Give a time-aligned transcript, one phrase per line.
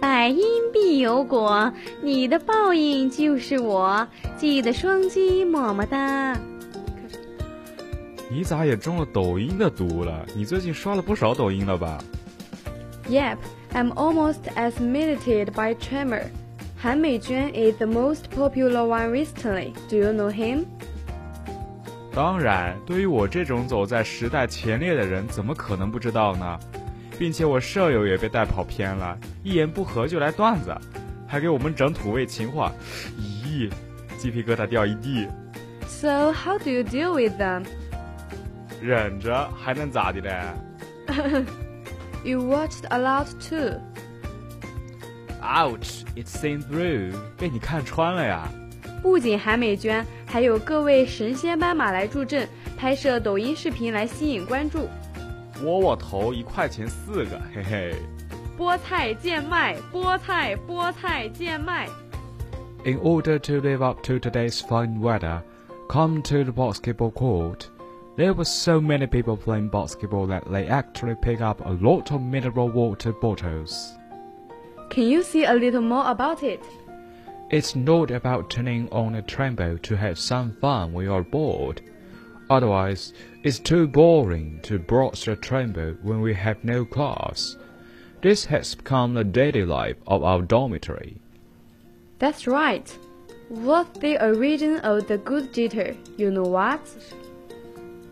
[0.00, 0.42] 百因
[0.72, 1.70] 必有果，
[2.02, 4.08] 你的报应就是我。
[4.38, 6.36] 记得双击么么哒。
[8.30, 10.24] 你咋也中了抖音的毒了？
[10.34, 11.98] 你最近刷了不少抖音了吧
[13.10, 13.36] ？Yep,
[13.74, 16.30] I'm almost as meditated by Tremor.
[16.82, 19.74] Han Meijun is the most popular one recently.
[19.90, 20.64] Do you know him?
[22.14, 26.58] 当然，对于我这种走在时代前列的人，怎么可能不知道呢？
[27.20, 30.74] 并且我舍友也被带跑偏了，一言不合就来段子，
[31.28, 32.72] 还给我们整土味情话，
[33.18, 33.70] 咦，
[34.16, 35.28] 鸡皮疙瘩掉一地。
[35.86, 37.66] So how do you deal with them?
[38.80, 40.34] 忍着还能咋的嘞？
[42.24, 43.78] You watched a lot too.
[45.42, 46.04] Ouch!
[46.16, 47.12] It's seen through.
[47.36, 48.48] 被你看穿了呀。
[49.02, 54.88] 不仅韩美娟，还有各位神仙斑马来助阵，拍摄抖音视频来吸引关注。
[55.63, 57.95] 窝窝头一块钱四个，嘿嘿。
[58.57, 61.87] 菠菜贱卖，菠菜菠菜贱卖。
[62.85, 65.41] In order to live up to today's fine weather,
[65.89, 67.67] come to the basketball court.
[68.15, 72.21] There were so many people playing basketball that they actually picked up a lot of
[72.21, 73.91] mineral water bottles.
[74.89, 76.61] Can you see a little more about it?
[77.49, 81.81] It's not about turning on a trampo to have some fun when you're bored.
[82.50, 83.12] Otherwise,
[83.44, 87.56] it's too boring to broach a trampo when we have no class.
[88.22, 91.20] This has become the daily life of our dormitory.
[92.18, 92.98] That's right.
[93.48, 95.96] What's the origin of the good jitter?
[96.18, 96.80] You know what?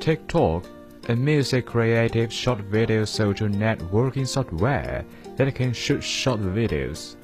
[0.00, 0.64] TikTok,
[1.08, 5.04] a music creative short video social networking software
[5.36, 7.16] that can shoot short videos.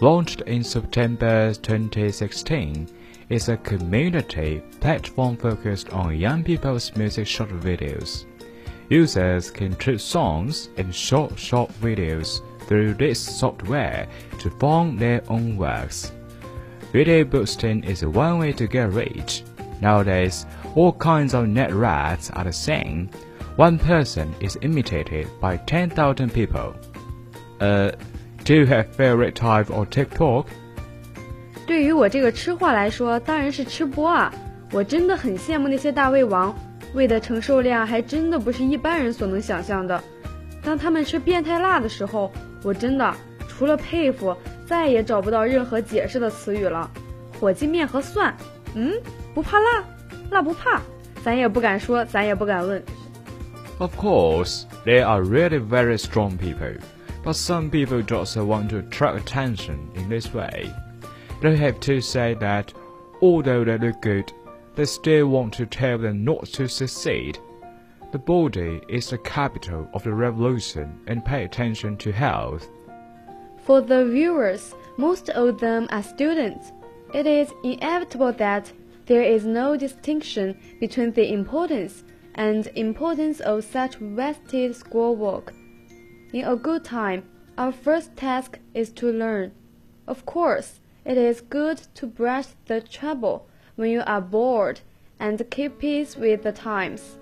[0.00, 2.88] Launched in September 2016,
[3.28, 8.24] is a community platform focused on young people's music short videos.
[8.88, 14.06] Users can create songs and short short videos through this software
[14.38, 16.12] to form their own works.
[16.92, 19.42] Video boosting is one way to get rich.
[19.80, 23.10] Nowadays, all kinds of net rats are the same.
[23.56, 26.76] One person is imitated by 10,000 people.
[27.60, 27.92] Uh,
[28.44, 30.48] do you have favorite type of TikTok?
[31.66, 34.32] 对于我这个吃货来说，当然是吃播啊！
[34.72, 36.54] 我真的很羡慕那些大胃王，
[36.94, 40.02] 胃的承受量还真的不是一般人所能想象的。
[40.62, 42.32] 当他们吃变态辣的时候，
[42.62, 43.14] 我真的
[43.48, 46.90] 除了佩服，再也找不到任何解释的词语了。
[47.40, 48.34] 火鸡面和蒜，
[48.74, 48.92] 嗯，
[49.34, 49.84] 不怕辣，
[50.30, 50.80] 辣不怕，
[51.24, 52.82] 咱也不敢说，咱也不敢问。
[53.78, 56.78] Of course, they are really very strong people,
[57.24, 60.70] but some people just want to attract attention in this way.
[61.40, 62.72] They have to say that,
[63.20, 64.32] although they look good,
[64.74, 67.38] they still want to tell them not to succeed.
[68.12, 72.68] The body is the capital of the revolution and pay attention to health.
[73.64, 76.72] For the viewers, most of them are students.
[77.12, 78.72] It is inevitable that
[79.06, 82.04] there is no distinction between the importance
[82.34, 85.52] and importance of such vested schoolwork.
[86.32, 87.24] In a good time,
[87.58, 89.52] our first task is to learn.
[90.06, 93.41] Of course, it is good to brush the trouble
[93.75, 94.79] when you are bored
[95.19, 97.17] and keep pace with the times.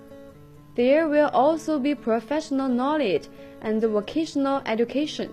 [0.76, 3.24] There will also be professional knowledge
[3.62, 5.28] and vocational education.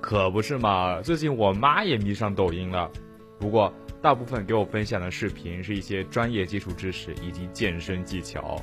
[0.00, 2.90] 可不是嘛，最近我妈也迷上抖音了。
[3.38, 8.60] 不过，大部分给我分享的视频是一些专业基础知识以及健身技巧。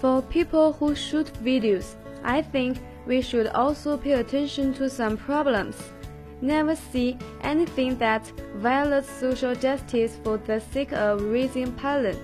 [0.00, 1.84] For people who shoot videos,
[2.22, 2.76] I think
[3.06, 5.74] we should also pay attention to some problems.
[6.42, 8.22] Never see anything that
[8.62, 12.16] violates social justice for the sake of raising pollen.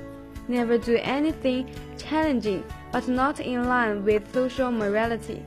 [0.48, 1.66] Never do anything
[1.98, 5.41] challenging but not in line with social morality.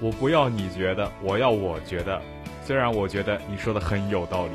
[0.00, 2.20] 我不要你觉得，我要我觉得。
[2.64, 4.52] 虽然我觉得你说的很有道理。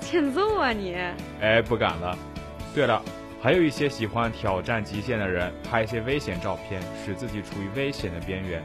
[0.00, 0.96] 欠揍啊你！
[1.40, 2.18] 哎，不敢了。
[2.74, 3.00] 对了，
[3.40, 8.62] 还有一些喜欢挑战极限的人，拍一些危险照片，使自己处于危险的边缘。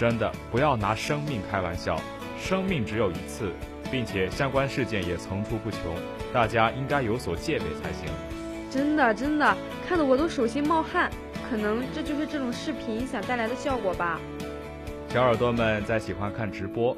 [0.00, 2.00] 真的，不要拿生命开玩笑。
[2.38, 3.52] 生命只有一次，
[3.92, 5.94] 并且相关事件也层出不穷，
[6.32, 8.08] 大家应该有所戒备才行。
[8.70, 9.54] 真的，真的，
[9.86, 11.10] 看得我都手心冒汗。
[11.50, 14.18] 可能这就是这种视频想带来的效果吧。
[15.10, 16.96] 小耳朵们在喜欢看直播、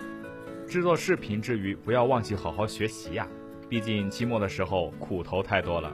[0.69, 3.27] 制作视频之余，不要忘记好好学习呀！
[3.69, 5.93] 毕竟期末的时候苦头太多了，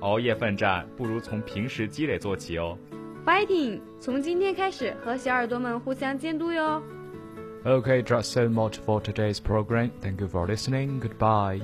[0.00, 2.78] 熬夜奋战不如从平时积累做起哦。
[3.25, 3.81] Fighting！
[3.99, 6.81] 从今天开始和小耳朵们互相监督哟。
[7.63, 9.91] Okay, just so much for today's program.
[10.01, 10.99] Thank you for listening.
[10.99, 11.61] Goodbye.